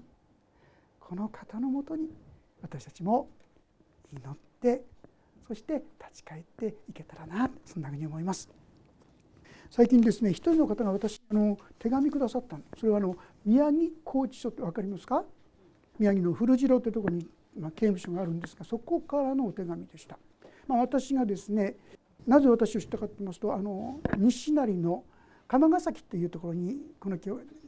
[0.99, 2.09] この方のもとに
[2.61, 3.29] 私たちも
[4.11, 4.83] 祈って
[5.47, 8.49] そして立ち返っていけたらなそんなふうに思います。
[9.69, 15.25] 最近ですね一人の方が私あの手紙くださったそれはあの宮城拘置所って分かりますか？
[15.99, 17.27] 宮城の古城というところに、
[17.59, 20.17] まあ、刑務所があるんですがそこからのお手紙でした、
[20.67, 21.75] まあ、私がですね
[22.25, 25.03] なぜ私を知ったかと言いますとあの西成の
[25.47, 27.17] 釜ヶ崎っていうところにこの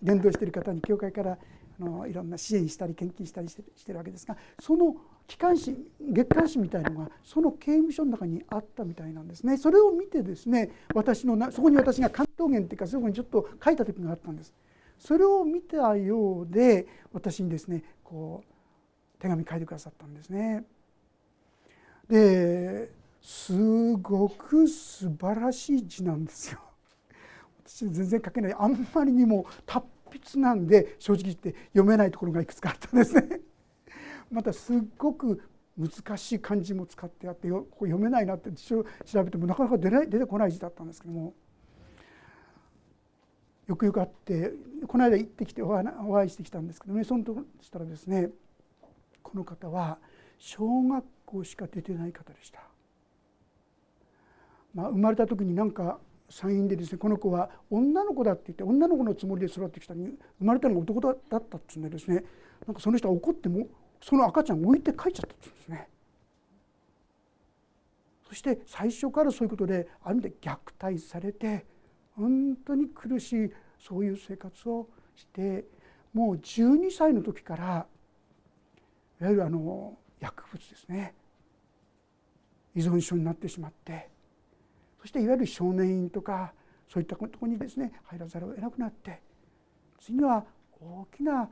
[0.01, 1.37] 伝道している方に教会から
[1.81, 4.95] あのいろんな支援したり献金したりしてるわけですがその
[5.27, 9.57] 機関誌月刊誌みたいのがその刑務所の中にあったみたいなんですね。
[9.57, 14.53] それを見てですね私のなそこに私が関東言っていうかそこにちょっと書いた時があったんです。
[14.97, 20.65] それを見たようで私にですねこう手紙書いてくださったんですね。
[22.09, 26.59] ですごく素晴らしい字なんですよ。
[27.69, 28.55] 私全然書けない。
[28.57, 33.41] あんまりにも達筆なんで正直言って読めないところがいくつかあったんですね。
[34.31, 35.41] またすっごく
[35.77, 38.83] 難しい漢字も使ってあって読めないなって調
[39.23, 41.33] べてもなかなか出ない出てこない字だったんですけども。
[43.67, 44.51] よくよくあって
[44.87, 47.03] この間行ってきてお会いしてきたんですけどね。
[47.03, 48.31] そのとしたらですね
[49.21, 49.99] この方は
[50.39, 52.63] 小学校しか出てない方でした。
[54.73, 55.99] まあ、生まれた時になんか
[56.29, 62.23] 産院でですねこの子は女の子だって言って女の子のつもりで育ってきたに生まれたのが男だったっつうんでですね
[62.67, 63.67] なんかその人は怒っても
[64.01, 65.89] その赤ちゃんを置いて帰っちゃったっつうんですね。
[68.27, 71.65] そして最初からそういうことである意味で虐待されて
[72.15, 75.65] 本当に苦しいそういう生活をして
[76.13, 77.87] もう12歳の時から
[79.19, 81.15] いわゆるあの薬物ですね
[82.75, 84.09] 依存症になってしまって
[85.01, 86.53] そしていわゆる少年院とか
[86.87, 89.21] そういったところにですね入らざるを得なくなって
[90.01, 90.43] 次には
[90.81, 91.49] 大きな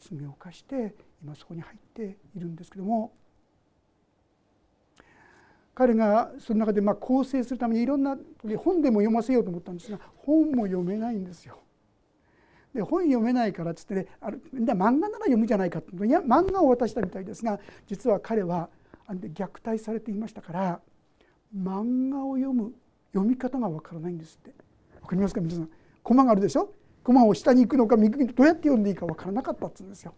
[0.00, 3.12] 罪を犯して今そこに入っているんですけども
[5.74, 8.16] 彼がその中でまあ構成するためにいろんな
[8.64, 11.58] 本でも読ませようと思ったんですが本も読めないんですよ。
[12.74, 18.68] で本読めないからっつってねあれ漫画なら読むじゃないかっていや漫画を渡したみたいですが実は彼は
[19.08, 20.80] 虐待されていましたから
[21.54, 22.72] 漫画を読む
[23.12, 24.54] 読み方がわからないんですって。
[25.00, 25.70] わかりますか皆さん。
[26.02, 26.72] コマがあるでしょ？
[27.04, 30.14] コマを下に行くのか右にどうやって読んでいいかわからなかったっつうんですよ。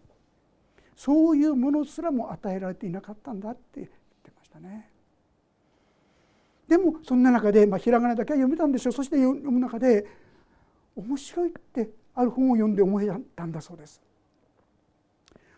[0.97, 4.91] そういうものすらも与えられていなかったんだって言ってましたね。
[6.67, 8.93] でもそんな中で、まあ、ひらがなだけは読めたんでしょう。
[8.93, 10.07] そして読む中で
[10.97, 14.03] 面白いってある本を読んで思いたんだそうです。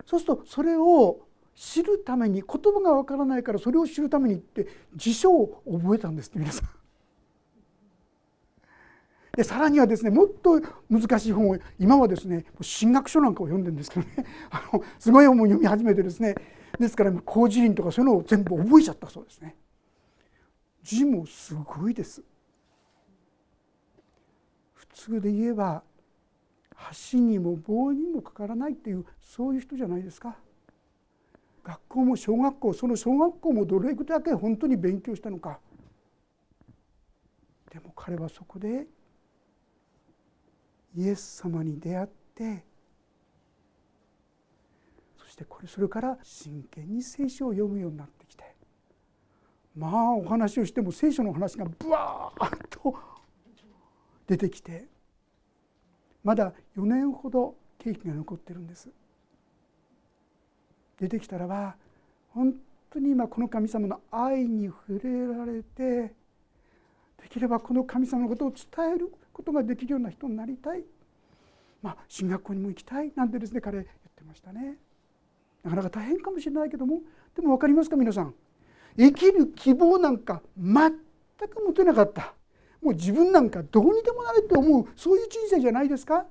[0.04, 1.20] そうするとそれを
[1.60, 6.68] 知るために言葉がわからないからそれを知るためにって辞書を覚えたんですって皆さん。
[9.36, 10.58] でさらにはですねもっと
[10.88, 16.34] 難しい本を今はですね進学書なんかを読んでるんですけどね あのすごい本を読み始めてですね
[16.78, 19.54] ですから工事林とかそういうのを全部覚えちゃったそうですね。
[20.82, 22.24] 字もすごいです。
[24.72, 25.84] 普通で言えば
[27.12, 30.38] 橋にも棒にもかからないっていうそういう人じゃないですか。
[31.62, 35.58] 学校も小学校その小学校もどれだけ本当に勉強したのか
[37.70, 38.86] でも彼はそこで
[40.96, 42.64] イエス様に出会って
[45.18, 48.44] そしてこれそれから真剣に聖書を読むようになってきて
[49.76, 52.96] まあお話をしても聖書の話がブワーッと
[54.26, 54.86] 出てきて
[56.24, 58.90] まだ4年ほど経費が残ってるんです。
[61.00, 61.76] 出てきたらば
[62.30, 62.54] 本
[62.90, 66.14] 当に今この神様の愛に触れられて
[67.22, 70.82] できればこの神様のことを伝えることができるような人になりたい、
[71.82, 73.12] まあ、進学校にも行きたい。
[73.14, 73.86] なんてですね彼言っ
[74.16, 74.76] てましたね。
[75.62, 77.00] なかなか大変かもしれないけども。
[77.34, 78.34] でも分かりますか皆さん。
[78.96, 80.90] 生きる希望なんか全
[81.48, 82.34] く持てなかった。
[82.82, 86.26] もう自分なんかどうにでもなれと思うそういう人生じゃないですか。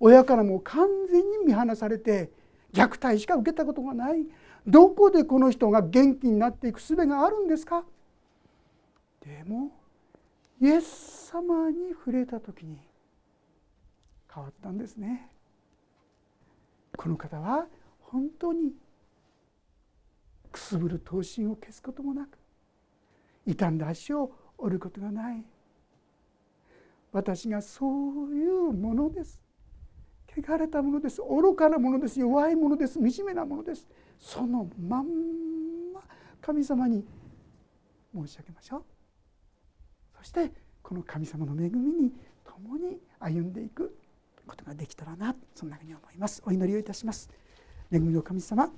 [0.00, 2.30] 親からも完全に見放されて
[2.72, 4.26] 虐待しか受けたことがない。
[4.66, 7.84] どこでこの人が元気になっていく術があるんですか？
[9.20, 9.72] でも
[10.60, 12.78] イエス様に触れた時に
[14.32, 15.30] 変わったんですね。
[16.96, 17.66] この方は
[18.00, 18.72] 本当に
[20.52, 22.38] くすぶる刀身を消すこともなく
[23.46, 25.44] 傷んだ足を折ることがない。
[27.12, 27.86] 私がそ
[28.26, 29.40] ういうものです。
[30.36, 31.20] 汚れたものです。
[31.22, 32.20] 愚かなものです。
[32.20, 32.94] 弱いものです。
[32.94, 33.86] 惨めなものです。
[34.18, 35.06] そのまん
[35.92, 36.02] ま
[36.40, 37.04] 神様に
[38.14, 38.84] 申し上げましょう。
[40.18, 40.52] そして
[40.82, 42.12] この神様の恵みに
[42.44, 43.96] 共に歩んでいく
[44.46, 45.34] ことができたらな。
[45.54, 46.42] そんなふうに思います。
[46.44, 47.28] お祈りをいたします。
[47.90, 48.70] 恵みの神様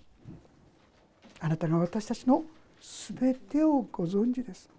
[1.41, 2.45] あなたが私たちの
[2.81, 4.71] 全てをご存知です。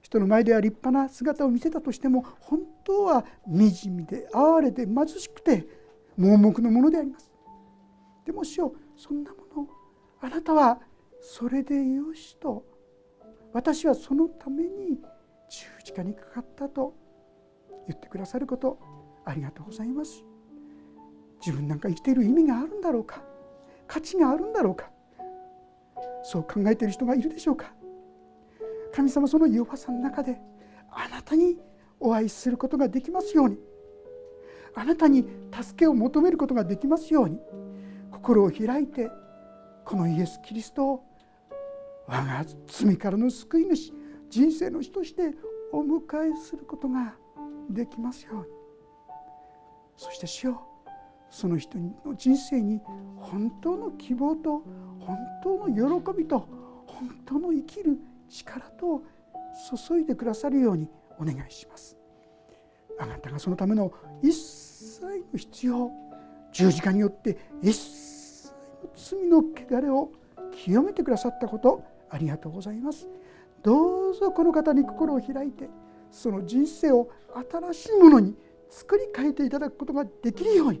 [0.00, 5.66] 人の前では立派な姿を見せたとしても本当は惨めで哀れで貧しくて
[6.18, 7.30] 盲目のものであります。
[8.24, 9.68] でもしよそんなもの
[10.20, 10.80] あなたは
[11.20, 12.64] それでよしと
[13.52, 15.00] 私はそのために
[15.48, 16.94] 十字架にかかったと
[17.86, 18.78] 言ってくださること
[19.24, 20.24] ありがとうございます。
[21.40, 23.22] 自分なんか生きている意味があるんだろうか
[23.86, 24.90] 価値があるんだろうか
[26.24, 27.72] そう考えている人がいるでしょうか。
[28.92, 30.40] 神様その弱さの中で
[30.90, 31.58] あなたに
[32.00, 33.58] お会いすることができますように。
[34.74, 37.38] あなたに助けを求めることができますように。
[38.10, 39.10] 心を開いて
[39.84, 41.04] このイエス・キリストを
[42.06, 43.92] 我が罪からの救い主
[44.28, 45.34] 人生の主として
[45.72, 47.14] お迎えすることが
[47.70, 48.44] できますように。
[49.96, 50.62] そして主よ
[51.30, 52.80] その人の人生に
[53.16, 54.62] 本当の希望と
[55.00, 56.48] 本当の喜びと
[56.86, 57.98] 本当の生きる
[58.28, 59.02] 力と
[59.88, 60.88] 注いでくださるように
[61.18, 61.97] お願いします。
[62.98, 63.92] あなたがそのための
[64.22, 65.90] 一切の必要
[66.52, 70.10] 十字架によって一切の罪の汚れを
[70.64, 73.06] 清めてくださったことありがとうございます。
[73.62, 75.68] どうぞこの方に心を開いて
[76.10, 77.10] その人生を
[77.50, 78.34] 新しいものに
[78.70, 80.80] 作り変えていただくことができるように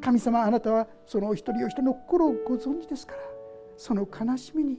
[0.00, 3.18] 神様あなたはそのお一人お一人の心をご存知ですから
[3.76, 4.78] その悲しみに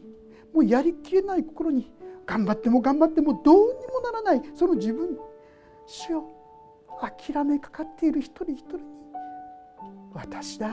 [0.53, 1.91] もうやりきれない心に
[2.25, 5.17] 頑張っても頑張ってもどうにもならないその自分
[5.88, 6.39] 主よ。
[7.02, 8.84] 諦めかかっている一人一人に
[10.14, 10.70] 私だ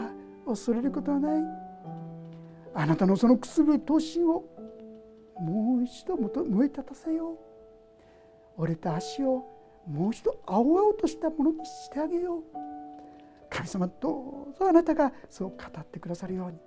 [0.46, 1.42] 恐れることはない。
[2.74, 4.44] あなたのそのくすぶる闘身を
[5.38, 7.38] もう一度燃え立たせよう。
[8.58, 9.44] 折れた足を
[9.86, 12.42] もう一度青々としたものにしてあげよう。
[13.48, 16.58] 神様どうぞあなたがそう語ってくださるように。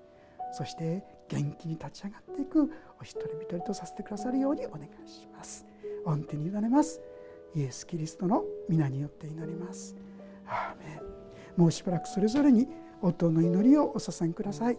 [0.52, 5.66] そして元気に立ち上がっていくお一人一人とさせてくださるようにお願いします。
[6.06, 7.02] 御手に委ねます。
[7.56, 9.96] イエス・キリストの皆によって祈ります。
[10.48, 11.02] アーメン。
[11.58, 12.68] もうしばらくそれぞれに
[13.02, 14.78] 音の祈りをお捧げください。